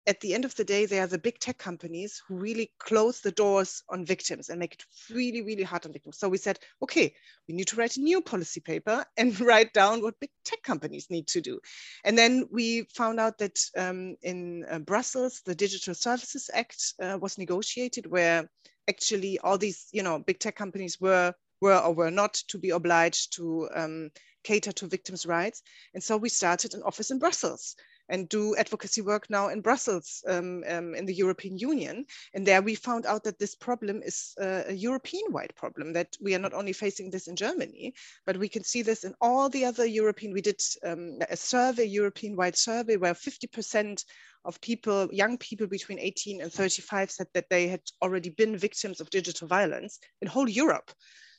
[0.07, 3.21] at the end of the day, they are the big tech companies who really close
[3.21, 4.85] the doors on victims and make it
[5.15, 6.19] really, really hard on victims.
[6.19, 7.15] So we said, okay,
[7.47, 11.11] we need to write a new policy paper and write down what big tech companies
[11.11, 11.61] need to do.
[12.05, 17.19] And then we found out that um, in uh, Brussels, the Digital Services Act uh,
[17.21, 18.49] was negotiated, where
[18.89, 22.71] actually all these, you know, big tech companies were were or were not to be
[22.71, 24.11] obliged to um,
[24.45, 25.63] cater to victims' rights.
[25.93, 27.77] And so we started an office in Brussels
[28.11, 32.05] and do advocacy work now in Brussels um, um, in the European Union.
[32.35, 36.35] And there we found out that this problem is uh, a European-wide problem, that we
[36.35, 37.95] are not only facing this in Germany,
[38.27, 41.85] but we can see this in all the other European, we did um, a survey,
[41.85, 44.05] European-wide survey, where 50%
[44.45, 49.01] of people, young people between 18 and 35 said that they had already been victims
[49.01, 50.91] of digital violence in whole Europe.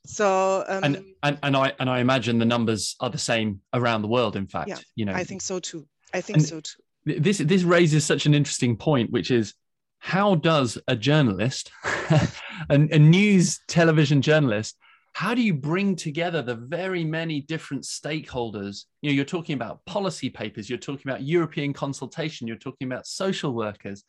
[0.05, 4.01] So um, and, and and I and I imagine the numbers are the same around
[4.01, 4.35] the world.
[4.35, 5.85] In fact, yeah, you know, I think so too.
[6.13, 6.81] I think and so too.
[7.05, 9.55] This this raises such an interesting point, which is
[9.99, 12.29] how does a journalist, a,
[12.69, 14.75] a news television journalist,
[15.13, 18.85] how do you bring together the very many different stakeholders?
[19.01, 23.05] You know, you're talking about policy papers, you're talking about European consultation, you're talking about
[23.05, 24.03] social workers.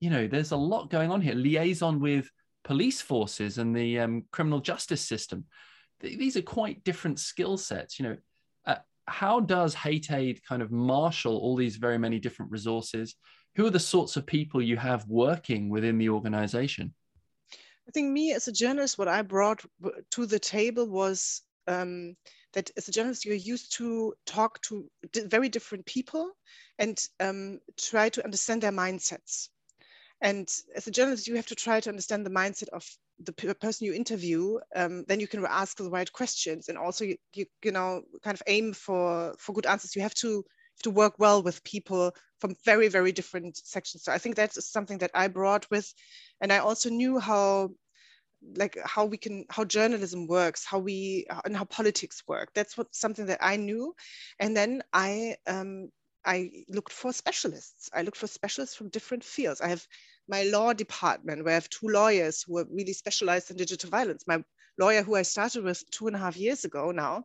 [0.00, 1.34] You know, there's a lot going on here.
[1.34, 2.30] Liaison with
[2.62, 5.44] police forces and the um, criminal justice system.
[6.00, 7.98] These are quite different skill sets.
[7.98, 8.16] You know,
[9.06, 13.14] how does hate aid kind of marshal all these very many different resources?
[13.56, 16.94] Who are the sorts of people you have working within the organization?
[17.86, 19.62] I think me as a journalist what i brought
[20.12, 22.16] to the table was um,
[22.54, 26.32] that as a journalist you're used to talk to very different people
[26.78, 29.48] and um, try to understand their mindsets.
[30.20, 32.88] And as a journalist you have to try to understand the mindset of
[33.20, 37.16] the person you interview, um, then you can ask the right questions, and also you,
[37.34, 39.94] you, you know kind of aim for for good answers.
[39.94, 40.44] You have to
[40.82, 44.04] to work well with people from very very different sections.
[44.04, 45.92] So I think that's something that I brought with,
[46.40, 47.70] and I also knew how
[48.56, 52.94] like how we can how journalism works how we and how politics work that's what
[52.94, 53.94] something that i knew
[54.38, 55.88] and then i um
[56.24, 59.86] i looked for specialists i looked for specialists from different fields i have
[60.28, 64.24] my law department, where I have two lawyers who are really specialized in digital violence.
[64.26, 64.42] My
[64.78, 67.24] lawyer, who I started with two and a half years ago now,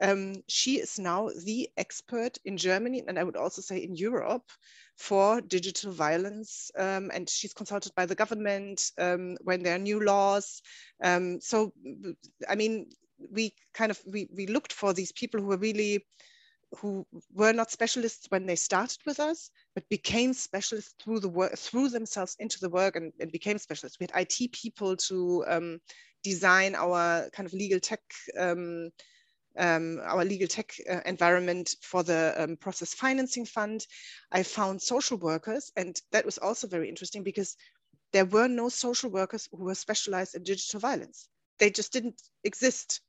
[0.00, 4.50] um, she is now the expert in Germany, and I would also say in Europe,
[4.96, 6.70] for digital violence.
[6.76, 10.60] Um, and she's consulted by the government um, when there are new laws.
[11.02, 11.72] Um, so,
[12.48, 12.90] I mean,
[13.30, 16.04] we kind of we, we looked for these people who are really
[16.78, 21.56] who were not specialists when they started with us, but became specialists through the work,
[21.56, 23.98] threw themselves into the work and, and became specialists.
[23.98, 25.80] We had IT people to um,
[26.22, 28.00] design our kind of legal tech,
[28.38, 28.90] um,
[29.58, 33.86] um, our legal tech uh, environment for the um, process financing fund.
[34.32, 37.56] I found social workers, and that was also very interesting because
[38.12, 41.28] there were no social workers who were specialized in digital violence.
[41.58, 43.00] They just didn't exist.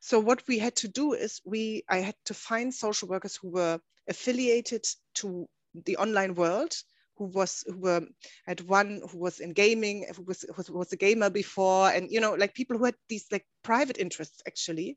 [0.00, 3.50] So what we had to do is we I had to find social workers who
[3.50, 4.84] were affiliated
[5.14, 6.74] to the online world,
[7.16, 8.06] who was who were
[8.46, 12.20] at one who was in gaming, who was, was was a gamer before, and you
[12.20, 14.96] know like people who had these like private interests actually,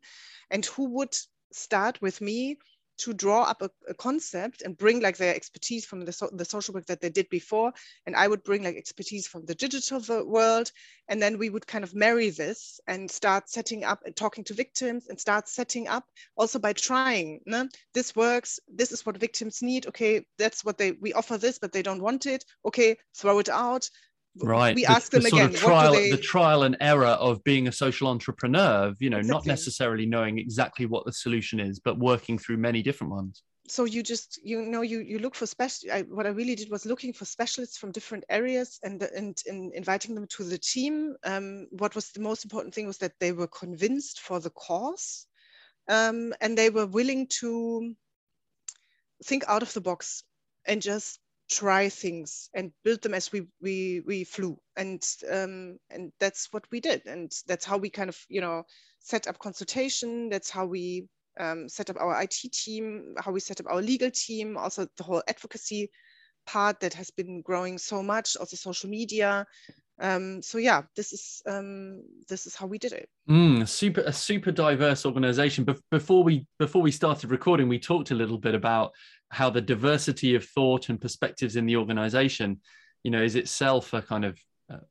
[0.52, 1.16] and who would
[1.54, 2.58] start with me
[2.98, 6.46] to draw up a, a, concept and bring like their expertise from the, so, the
[6.46, 7.72] social work that they did before.
[8.06, 10.72] And i would bring like expertise from the digital world.
[11.08, 14.54] And then we would kind of marry this and start setting up and talking to
[14.54, 17.68] victims and start setting up also by trying no?
[17.94, 18.60] this works.
[18.68, 19.88] This is what victims need.
[19.88, 22.44] Okay that's what they we offer this but they don't want it.
[22.66, 23.90] Okay throw it out
[24.42, 26.12] right we the, ask them the again trial, they...
[26.12, 29.36] the trial and error of being a social entrepreneur you know exactly.
[29.36, 33.84] not necessarily knowing exactly what the solution is but working through many different ones so
[33.84, 36.86] you just you know you you look for special I, what i really did was
[36.86, 41.68] looking for specialists from different areas and and, and inviting them to the team um,
[41.72, 45.28] what was the most important thing was that they were convinced for the cause
[45.90, 47.94] um, and they were willing to
[49.24, 50.24] think out of the box
[50.66, 51.20] and just
[51.50, 54.60] try things and build them as we we we flew.
[54.76, 57.06] And um, and that's what we did.
[57.06, 58.64] And that's how we kind of you know
[59.00, 60.30] set up consultation.
[60.30, 61.08] That's how we
[61.40, 65.04] um, set up our IT team how we set up our legal team also the
[65.04, 65.90] whole advocacy
[66.46, 69.46] part that has been growing so much also social media
[70.00, 73.10] um, so yeah this is um, this is how we did it.
[73.30, 75.64] Mm, super a super diverse organization.
[75.64, 78.92] Be- before we before we started recording we talked a little bit about
[79.30, 82.62] how the diversity of thought and perspectives in the organization
[83.04, 84.40] you know is itself a kind of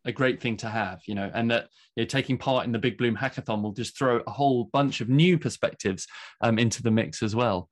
[0.04, 2.78] a great thing to have you know and that you know, taking part in the
[2.78, 6.06] big bloom hackathon will just throw a whole bunch of new perspectives
[6.40, 7.68] um, into the mix as well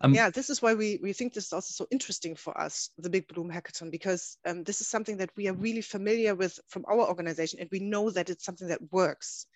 [0.00, 2.90] um, yeah this is why we, we think this is also so interesting for us
[2.98, 6.58] the big bloom hackathon because um, this is something that we are really familiar with
[6.68, 9.46] from our organization and we know that it's something that works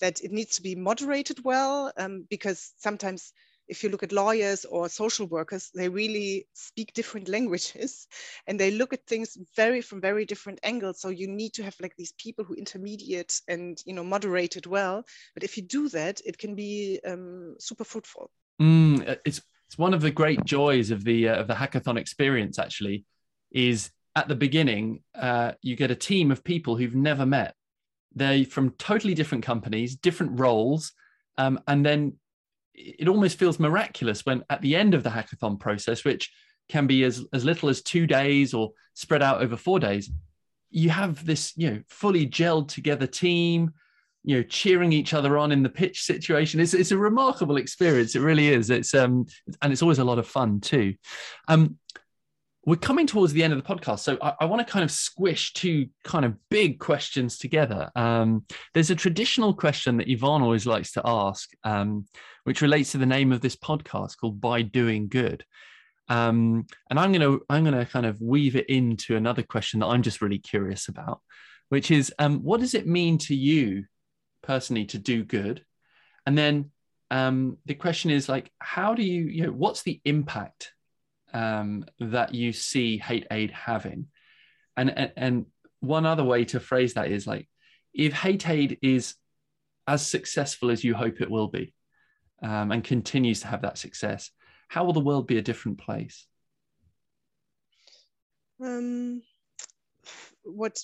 [0.00, 3.32] that it needs to be moderated well um, because sometimes
[3.68, 8.08] if you look at lawyers or social workers, they really speak different languages
[8.46, 11.00] and they look at things very from very different angles.
[11.00, 14.66] So you need to have like these people who intermediate and you know moderate it
[14.66, 15.04] well.
[15.34, 18.30] But if you do that, it can be um, super fruitful.
[18.60, 21.98] Mm, uh, it's it's one of the great joys of the uh, of the hackathon
[21.98, 22.58] experience.
[22.58, 23.04] Actually,
[23.50, 27.54] is at the beginning uh, you get a team of people who've never met.
[28.14, 30.92] They're from totally different companies, different roles,
[31.36, 32.14] um, and then
[32.74, 36.30] it almost feels miraculous when at the end of the hackathon process, which
[36.68, 40.10] can be as, as little as two days or spread out over four days,
[40.70, 43.72] you have this, you know, fully gelled together team,
[44.24, 46.60] you know, cheering each other on in the pitch situation.
[46.60, 48.14] It's, it's a remarkable experience.
[48.14, 48.70] It really is.
[48.70, 49.26] It's um,
[49.62, 50.94] and it's always a lot of fun too.
[51.46, 51.78] Um,
[52.64, 54.90] we're coming towards the end of the podcast, so I, I want to kind of
[54.90, 57.90] squish two kind of big questions together.
[57.96, 58.44] Um,
[58.74, 62.04] there's a traditional question that Yvonne always likes to ask, um,
[62.44, 65.44] which relates to the name of this podcast called "By Doing Good,"
[66.08, 69.80] um, and I'm going to I'm going to kind of weave it into another question
[69.80, 71.22] that I'm just really curious about,
[71.70, 73.84] which is, um, what does it mean to you
[74.48, 75.64] personally to do good,
[76.26, 76.72] and then
[77.12, 80.72] um, the question is like, how do you, you know, what's the impact
[81.32, 84.06] um, that you see hate aid having?
[84.76, 85.46] And, and and
[85.80, 87.48] one other way to phrase that is like
[87.94, 89.14] if hate aid is
[89.86, 91.72] as successful as you hope it will be
[92.42, 94.30] um, and continues to have that success
[94.68, 96.26] how will the world be a different place?
[98.62, 99.22] Um
[100.48, 100.78] what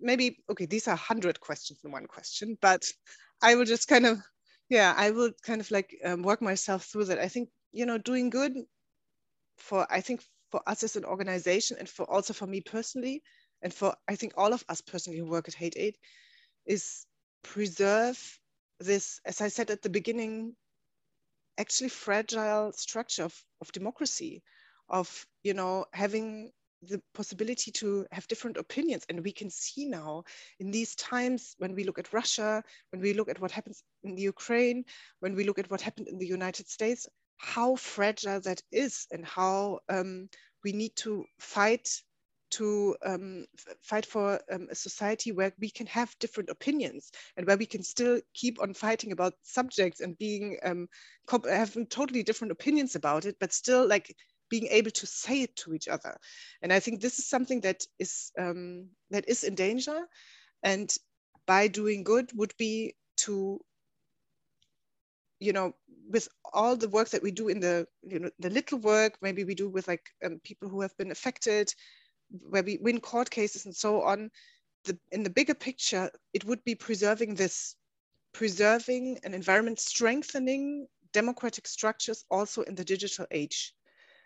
[0.00, 2.84] maybe okay these are 100 questions in one question but
[3.42, 4.18] i will just kind of
[4.68, 7.18] yeah i will kind of like um, work myself through that.
[7.18, 8.52] I think you know doing good
[9.56, 13.22] for I think for us as an organization and for also for me personally
[13.62, 15.96] and for I think all of us personally who work at Hate Aid
[16.66, 17.06] is
[17.42, 18.18] preserve
[18.80, 20.54] this, as I said at the beginning,
[21.58, 24.42] actually fragile structure of, of democracy,
[24.88, 26.52] of you know having
[26.82, 29.04] the possibility to have different opinions.
[29.08, 30.24] And we can see now
[30.58, 34.14] in these times when we look at Russia, when we look at what happens in
[34.14, 34.84] the Ukraine,
[35.20, 39.24] when we look at what happened in the United States, how fragile that is and
[39.24, 40.28] how um,
[40.64, 41.88] we need to fight
[42.52, 43.46] to um,
[43.80, 47.82] fight for um, a society where we can have different opinions and where we can
[47.82, 50.86] still keep on fighting about subjects and being um,
[51.48, 54.14] having totally different opinions about it, but still like
[54.52, 56.14] being able to say it to each other.
[56.60, 59.98] And I think this is something that is um, that is in danger,
[60.62, 60.94] and
[61.46, 62.94] by doing good would be
[63.24, 63.60] to
[65.40, 65.72] you know
[66.10, 69.42] with all the work that we do in the you know the little work maybe
[69.44, 71.72] we do with like um, people who have been affected
[72.50, 74.30] where we win court cases and so on
[74.84, 77.74] the, in the bigger picture it would be preserving this
[78.34, 83.74] preserving an environment strengthening democratic structures also in the digital age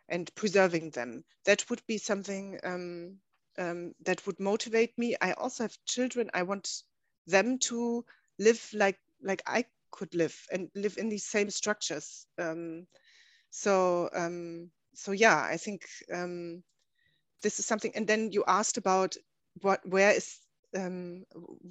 [0.08, 3.16] and preserving them that would be something um,
[3.58, 6.82] um, that would motivate me i also have children i want
[7.26, 8.04] them to
[8.38, 12.26] live like like i could live and live in these same structures.
[12.38, 12.86] Um,
[13.50, 16.62] so um, so yeah, I think um,
[17.42, 17.92] this is something.
[17.94, 19.16] And then you asked about
[19.62, 20.38] what where is
[20.76, 21.24] um,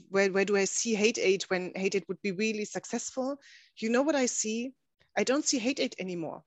[0.10, 3.38] where where do I see hate aid when hate aid would be really successful?
[3.78, 4.74] You know what I see?
[5.18, 6.44] I don't see hate aid anymore.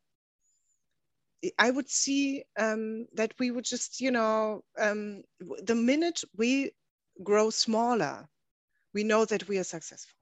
[1.59, 5.23] I would see um, that we would just, you know, um,
[5.63, 6.73] the minute we
[7.23, 8.29] grow smaller,
[8.95, 10.18] we know that we are successful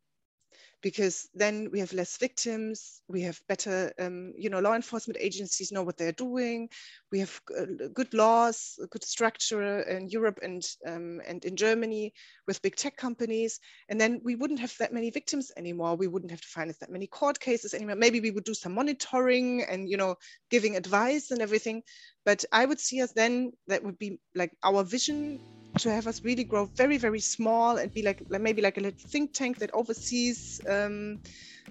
[0.83, 5.73] because then we have less victims, we have better, um, you know, law enforcement agencies
[5.73, 6.69] know what they're doing,
[7.11, 7.65] we have uh,
[7.95, 12.13] good laws, good structure in Europe and, um, and in Germany
[12.47, 13.59] with big tech companies,
[13.89, 15.97] and then we wouldn't have that many victims anymore.
[15.97, 17.97] We wouldn't have to finance that many court cases anymore.
[17.97, 20.17] Maybe we would do some monitoring and, you know,
[20.51, 21.83] giving advice and everything.
[22.25, 25.41] But I would see us then, that would be like our vision
[25.79, 29.09] to have us really grow very very small and be like maybe like a little
[29.09, 31.21] think tank that oversees um,